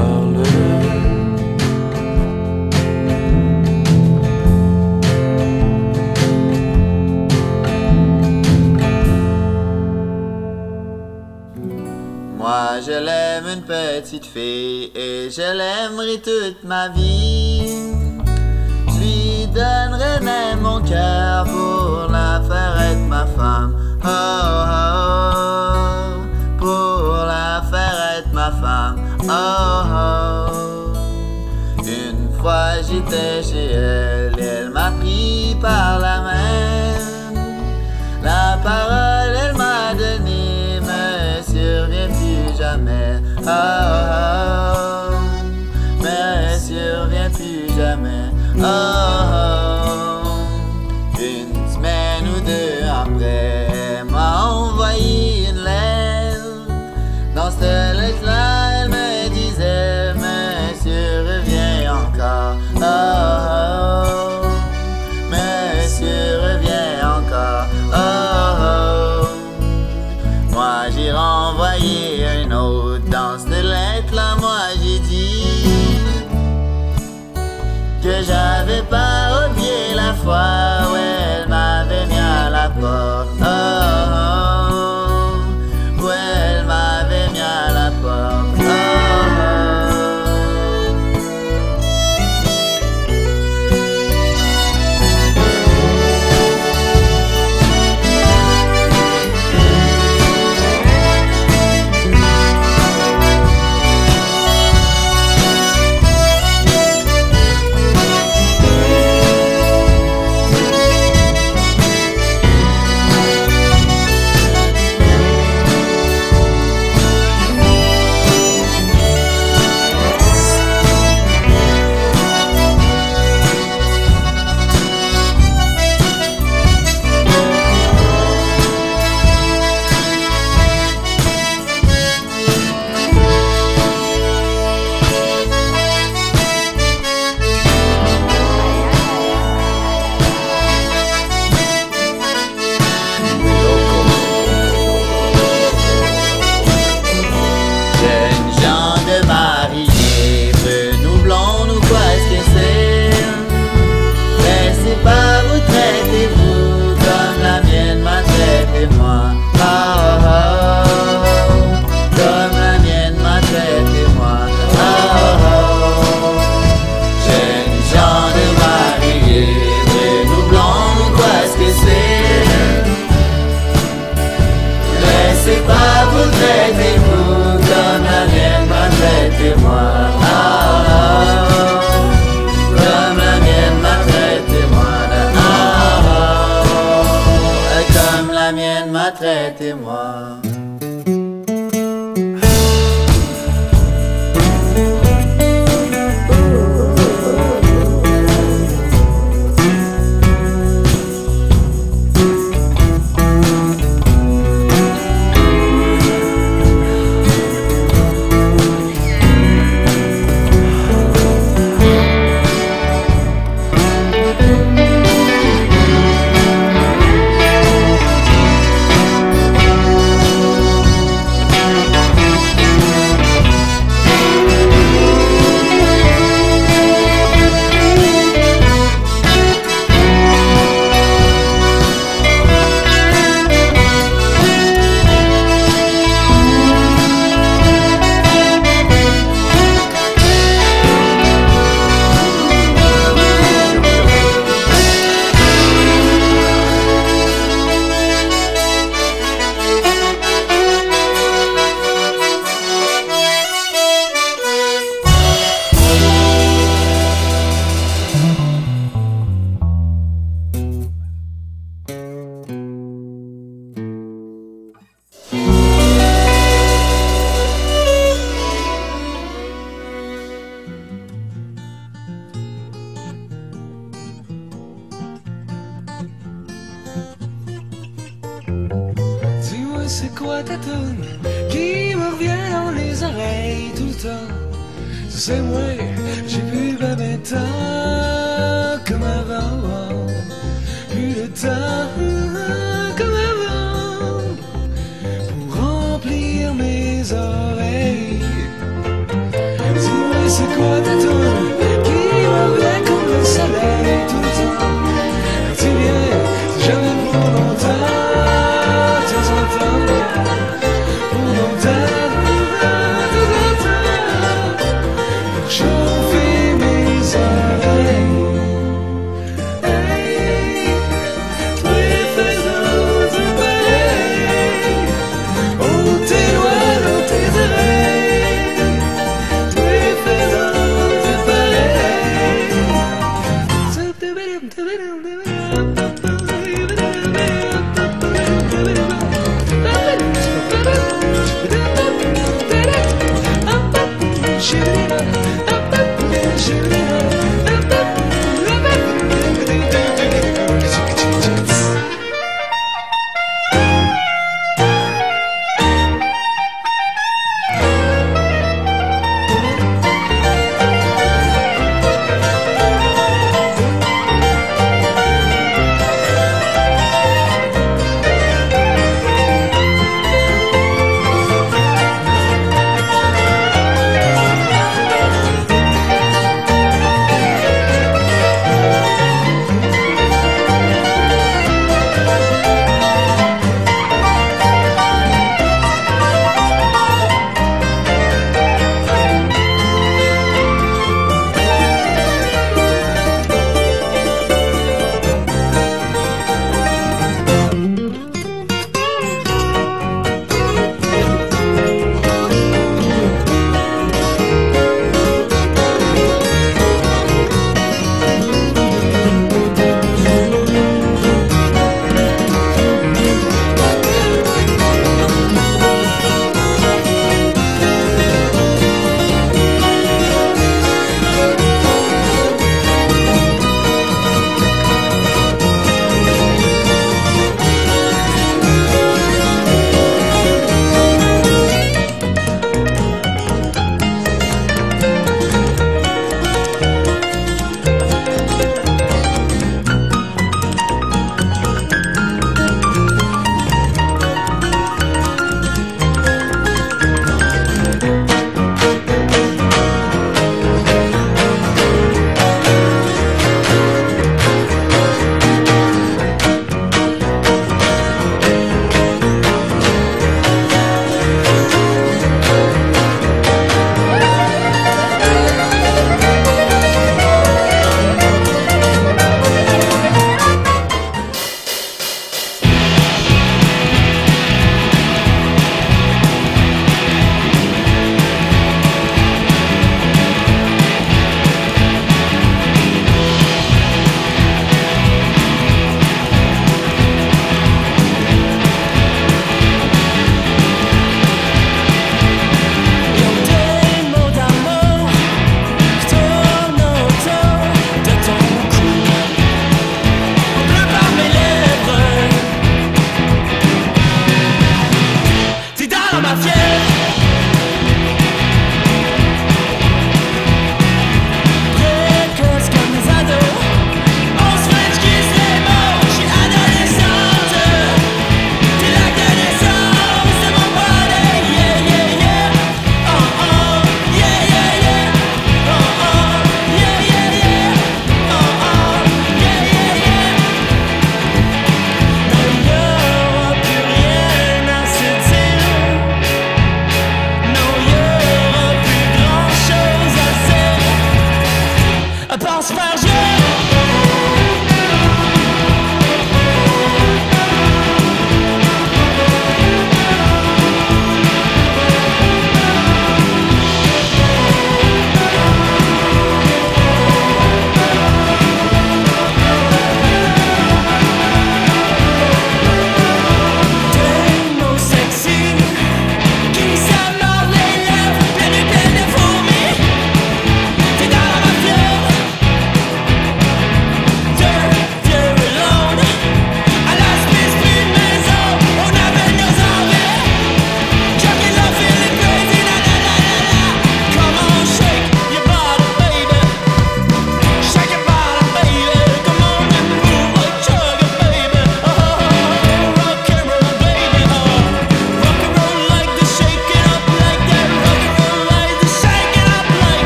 Ah, 12.76 12.80
je 12.80 12.90
l'aime 12.90 13.46
une 13.46 13.62
petite 13.62 14.26
fille 14.26 14.90
et 14.96 15.30
je 15.30 15.42
l'aimerai 15.58 16.20
toute 16.20 16.64
ma 16.64 16.88
vie. 16.88 17.68
Je 18.88 18.98
lui 18.98 19.46
donnerai 19.46 20.18
même 20.20 20.60
mon 20.60 20.80
cœur 20.82 21.44
pour 21.44 22.10
la 22.10 22.42
faire 22.48 22.80
être 22.90 23.06
ma 23.06 23.26
femme. 23.26 23.76
Oh, 24.04 24.08
oh, 24.98 26.58
pour 26.58 27.14
la 27.28 27.62
faire 27.70 28.18
être 28.18 28.32
ma 28.32 28.50
femme. 28.50 28.96
Oh, 29.22 29.84
oh. 29.94 31.84
Une 31.84 32.28
fois 32.40 32.82
j'étais 32.82 33.40
chez 33.40 33.73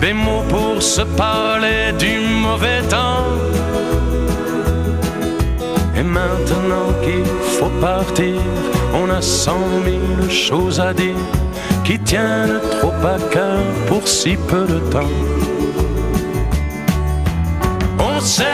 des 0.00 0.12
mots 0.14 0.44
pour 0.48 0.82
se 0.82 1.02
parler 1.02 1.92
du 1.98 2.18
mauvais 2.18 2.82
temps. 2.88 3.26
Et 5.96 6.02
maintenant 6.02 6.88
qu'il 7.02 7.26
faut 7.58 7.72
partir, 7.80 8.40
on 8.94 9.10
a 9.10 9.20
cent 9.20 9.66
mille 9.84 10.30
choses 10.30 10.80
à 10.80 10.94
dire 10.94 11.22
qui 11.84 11.98
tiennent 11.98 12.60
trop 12.78 12.94
à 13.04 13.18
cœur 13.30 13.62
pour 13.88 14.06
si 14.08 14.36
peu 14.36 14.64
de 14.64 14.78
temps. 14.90 15.16
On 17.98 18.20
s'est 18.20 18.44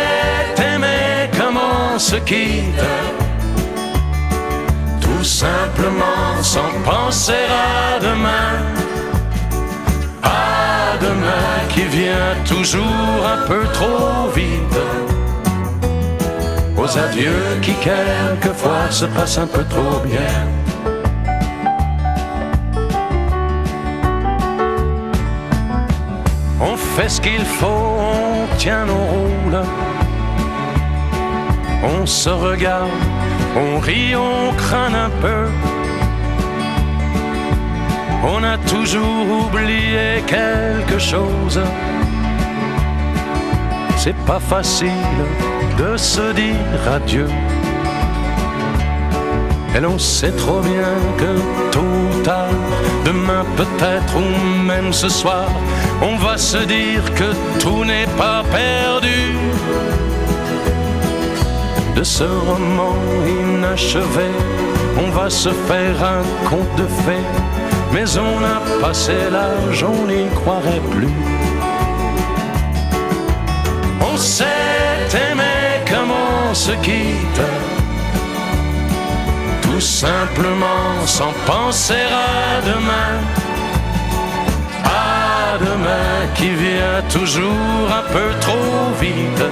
aimé 0.75 1.31
comme 1.39 1.59
on 1.59 1.99
se 1.99 2.17
quitte, 2.17 2.83
tout 5.01 5.25
simplement 5.25 6.43
sans 6.43 6.73
penser 6.85 7.45
à 7.51 8.01
demain. 8.01 8.86
Qui 11.77 11.85
vient 11.85 12.35
toujours 12.49 13.21
un 13.35 13.47
peu 13.47 13.65
trop 13.75 14.31
vite. 14.35 14.79
Aux 16.75 16.99
adieux 16.99 17.61
qui 17.61 17.75
quelquefois 17.75 18.91
se 18.91 19.05
passent 19.05 19.37
un 19.37 19.47
peu 19.47 19.63
trop 19.65 20.01
bien. 20.01 20.37
On 26.63 26.77
fait 26.79 27.11
ce 27.11 27.21
qu'il 27.21 27.45
faut, 27.45 27.67
on 27.67 28.47
tient 28.57 28.87
nos 28.87 29.05
rôles. 29.13 29.63
On 31.85 32.07
se 32.07 32.31
regarde, 32.31 32.89
on 33.55 33.79
rit, 33.81 34.17
on 34.17 34.55
craint 34.55 34.95
un 34.95 35.11
peu. 35.21 35.76
On 38.25 38.43
a 38.43 38.59
toujours 38.59 39.47
oublié 39.47 40.23
quelque 40.27 40.99
chose. 40.99 41.61
C'est 43.97 44.17
pas 44.25 44.41
facile 44.41 44.91
de 45.79 45.97
se 45.97 46.33
dire 46.33 46.93
adieu. 46.93 47.29
Et 49.75 49.81
l'on 49.81 49.99
sait 49.99 50.33
trop 50.33 50.61
bien 50.61 50.95
que 51.19 51.71
tôt 51.71 51.81
ou 51.81 52.23
tard, 52.23 52.49
demain 53.05 53.45
peut-être 53.57 54.17
ou 54.17 54.63
même 54.63 54.93
ce 54.93 55.09
soir, 55.09 55.49
on 56.01 56.17
va 56.17 56.39
se 56.39 56.59
dire 56.59 57.03
que 57.15 57.31
tout 57.61 57.85
n'est 57.85 58.11
pas 58.17 58.43
perdu. 58.51 59.35
De 61.95 62.03
ce 62.03 62.25
roman 62.25 62.97
inachevé, 63.27 64.31
on 64.99 65.11
va 65.11 65.29
se 65.29 65.51
faire 65.51 65.97
un 66.03 66.49
conte 66.49 66.75
de 66.77 66.87
fées, 67.05 67.29
mais 67.93 68.19
on 68.19 68.45
a 68.45 68.81
passé 68.81 69.15
l'âge, 69.31 69.85
on 69.85 70.07
n'y 70.07 70.27
croirait 70.35 70.83
plus. 70.91 71.09
On 74.01 74.17
s'est 74.17 74.45
aimé 75.31 75.85
comme 75.91 76.11
on 76.11 76.55
se 76.55 76.73
quitte 76.73 77.43
tout 79.77 79.83
simplement 79.83 81.05
sans 81.05 81.33
penser 81.45 81.95
à 82.11 82.63
demain. 82.63 83.13
À 84.85 85.59
demain 85.59 86.33
qui 86.35 86.49
vient 86.49 87.03
toujours 87.11 87.87
un 87.91 88.11
peu 88.11 88.31
trop 88.41 88.91
vite. 88.99 89.45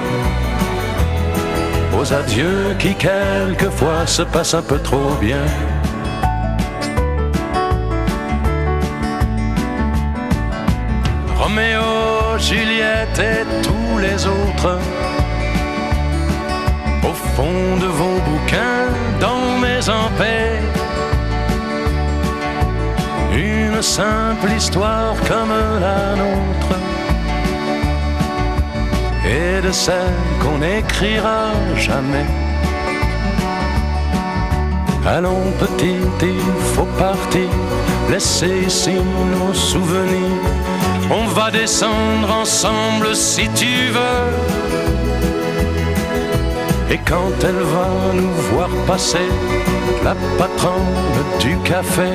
Aux 1.97 2.11
adieux 2.11 2.75
qui 2.79 2.95
quelquefois 2.95 4.07
se 4.07 4.23
passent 4.23 4.55
un 4.55 4.63
peu 4.63 4.79
trop 4.79 5.11
bien. 5.21 5.45
Et 13.17 13.45
tous 13.63 13.97
les 13.99 14.27
autres 14.27 14.77
au 17.09 17.13
fond 17.13 17.77
de 17.79 17.85
vos 17.85 18.19
bouquins, 18.27 18.89
dans 19.19 19.57
mes 19.61 19.87
en 19.89 20.09
paix. 20.17 20.59
Une 23.33 23.81
simple 23.81 24.51
histoire 24.57 25.15
comme 25.27 25.53
la 25.79 26.15
nôtre, 26.15 26.75
et 29.25 29.61
de 29.61 29.71
celle 29.71 30.19
qu'on 30.41 30.57
n'écrira 30.57 31.51
jamais. 31.77 32.25
Allons 35.05 35.51
petit, 35.59 35.99
il 36.21 36.63
faut 36.73 36.87
partir, 36.97 37.49
laisser 38.09 38.63
ici 38.65 38.95
nos 39.39 39.53
souvenirs. 39.53 40.34
On 41.11 41.25
va 41.27 41.51
descendre 41.51 42.31
ensemble 42.41 43.15
si 43.15 43.47
tu 43.49 43.89
veux. 43.91 44.29
Et 46.89 46.97
quand 46.97 47.31
elle 47.43 47.63
va 47.75 48.13
nous 48.13 48.33
voir 48.51 48.69
passer, 48.87 49.29
la 50.03 50.15
patronne 50.37 51.25
du 51.39 51.57
café 51.59 52.09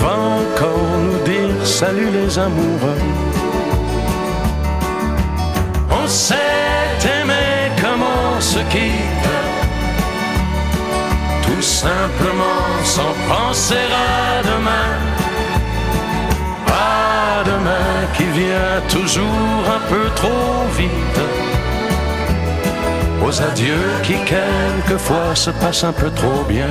va 0.00 0.16
encore 0.42 0.88
nous 1.04 1.18
dire 1.24 1.66
salut 1.66 2.10
les 2.10 2.38
amoureux. 2.38 3.02
On 5.90 6.06
s'est 6.06 6.36
aimé 7.20 7.70
comme 7.80 8.02
on 8.02 8.40
se 8.40 8.58
quitte, 8.70 9.30
tout 11.42 11.62
simplement 11.62 12.62
sans 12.84 13.14
penser 13.28 13.74
à 13.74 14.42
demain. 14.42 15.25
Qui 18.16 18.24
vient 18.24 18.80
toujours 18.88 19.64
un 19.76 19.80
peu 19.90 20.08
trop 20.14 20.66
vite. 20.76 21.20
Aux 23.24 23.42
adieux 23.42 23.90
qui 24.02 24.14
quelquefois 24.24 25.34
se 25.34 25.50
passent 25.50 25.84
un 25.84 25.92
peu 25.92 26.10
trop 26.10 26.44
bien 26.48 26.68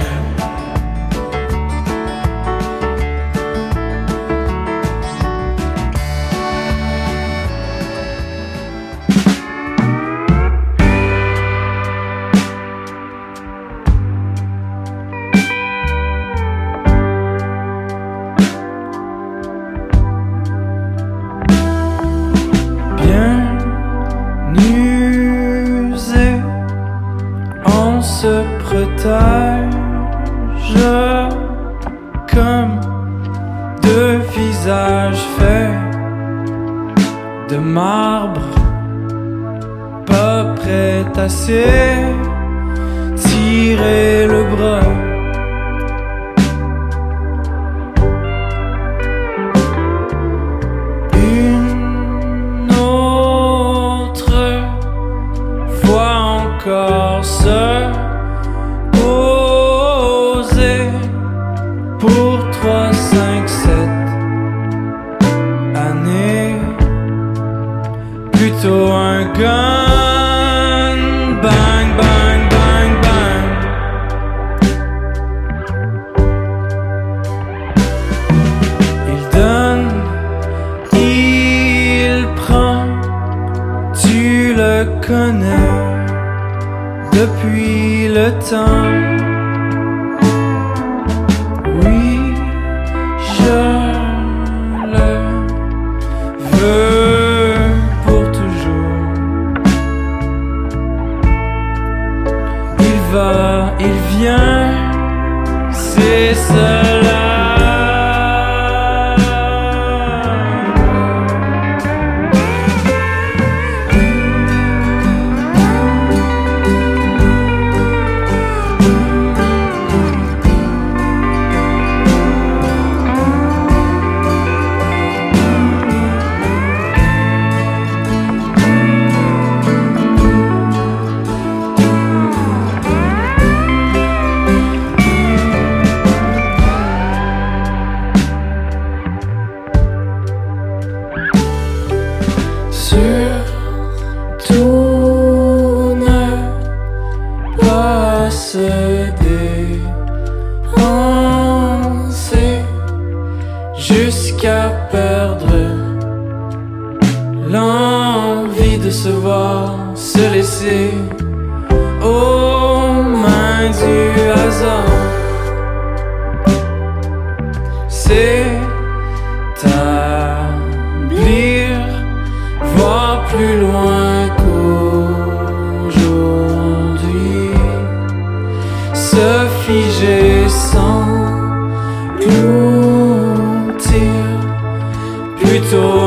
Cristo. 185.75 186.04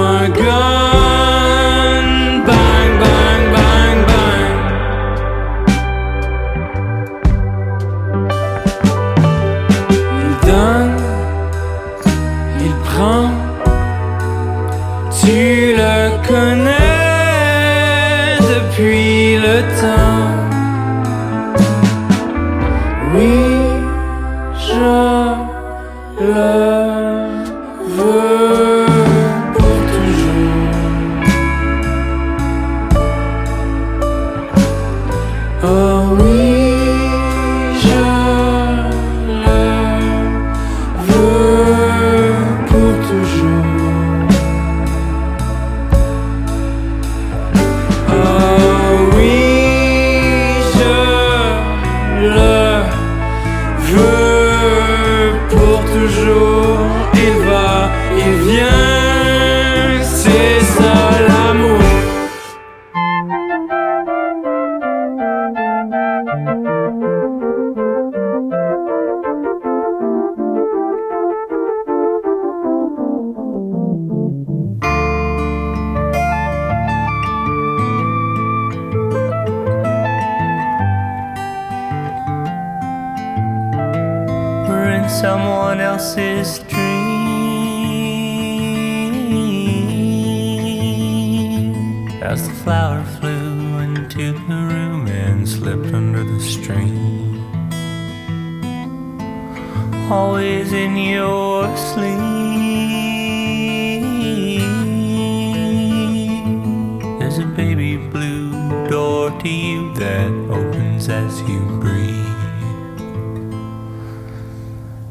door 109.31 109.41
to 109.41 109.49
you 109.49 109.95
that 109.95 110.31
opens 110.51 111.09
as 111.09 111.41
you 111.43 111.61
breathe. 111.81 112.25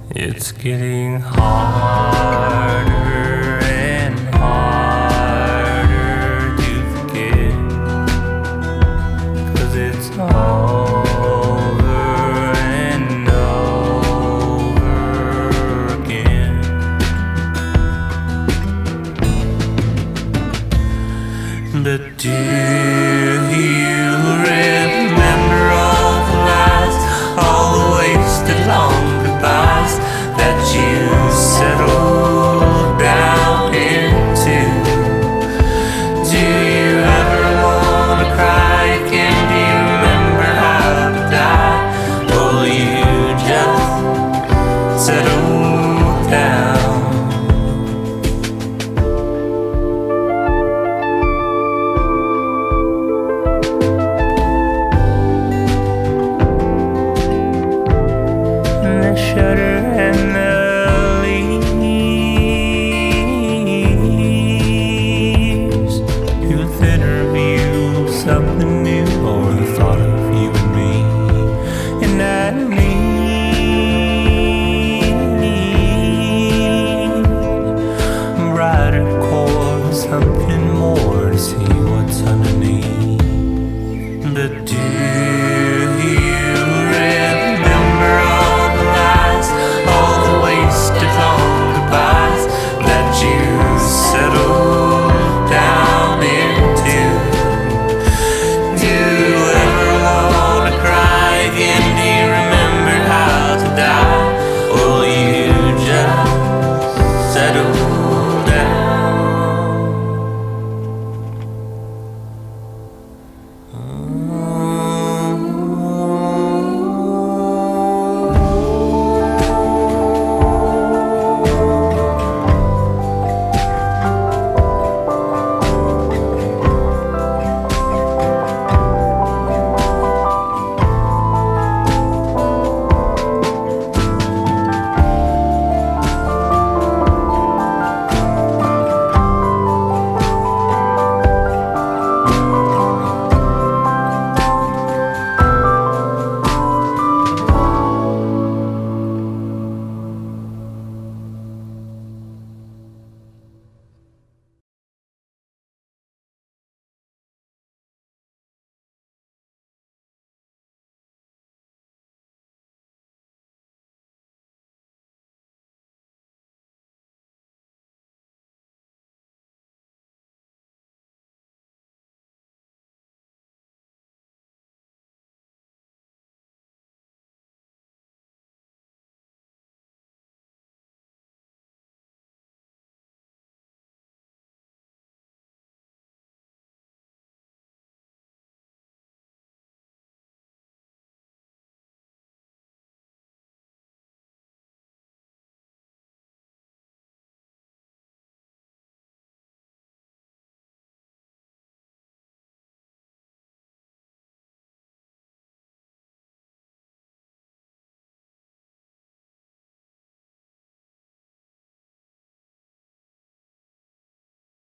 It's 0.09 0.51
getting 0.51 1.19
harder. 1.21 2.96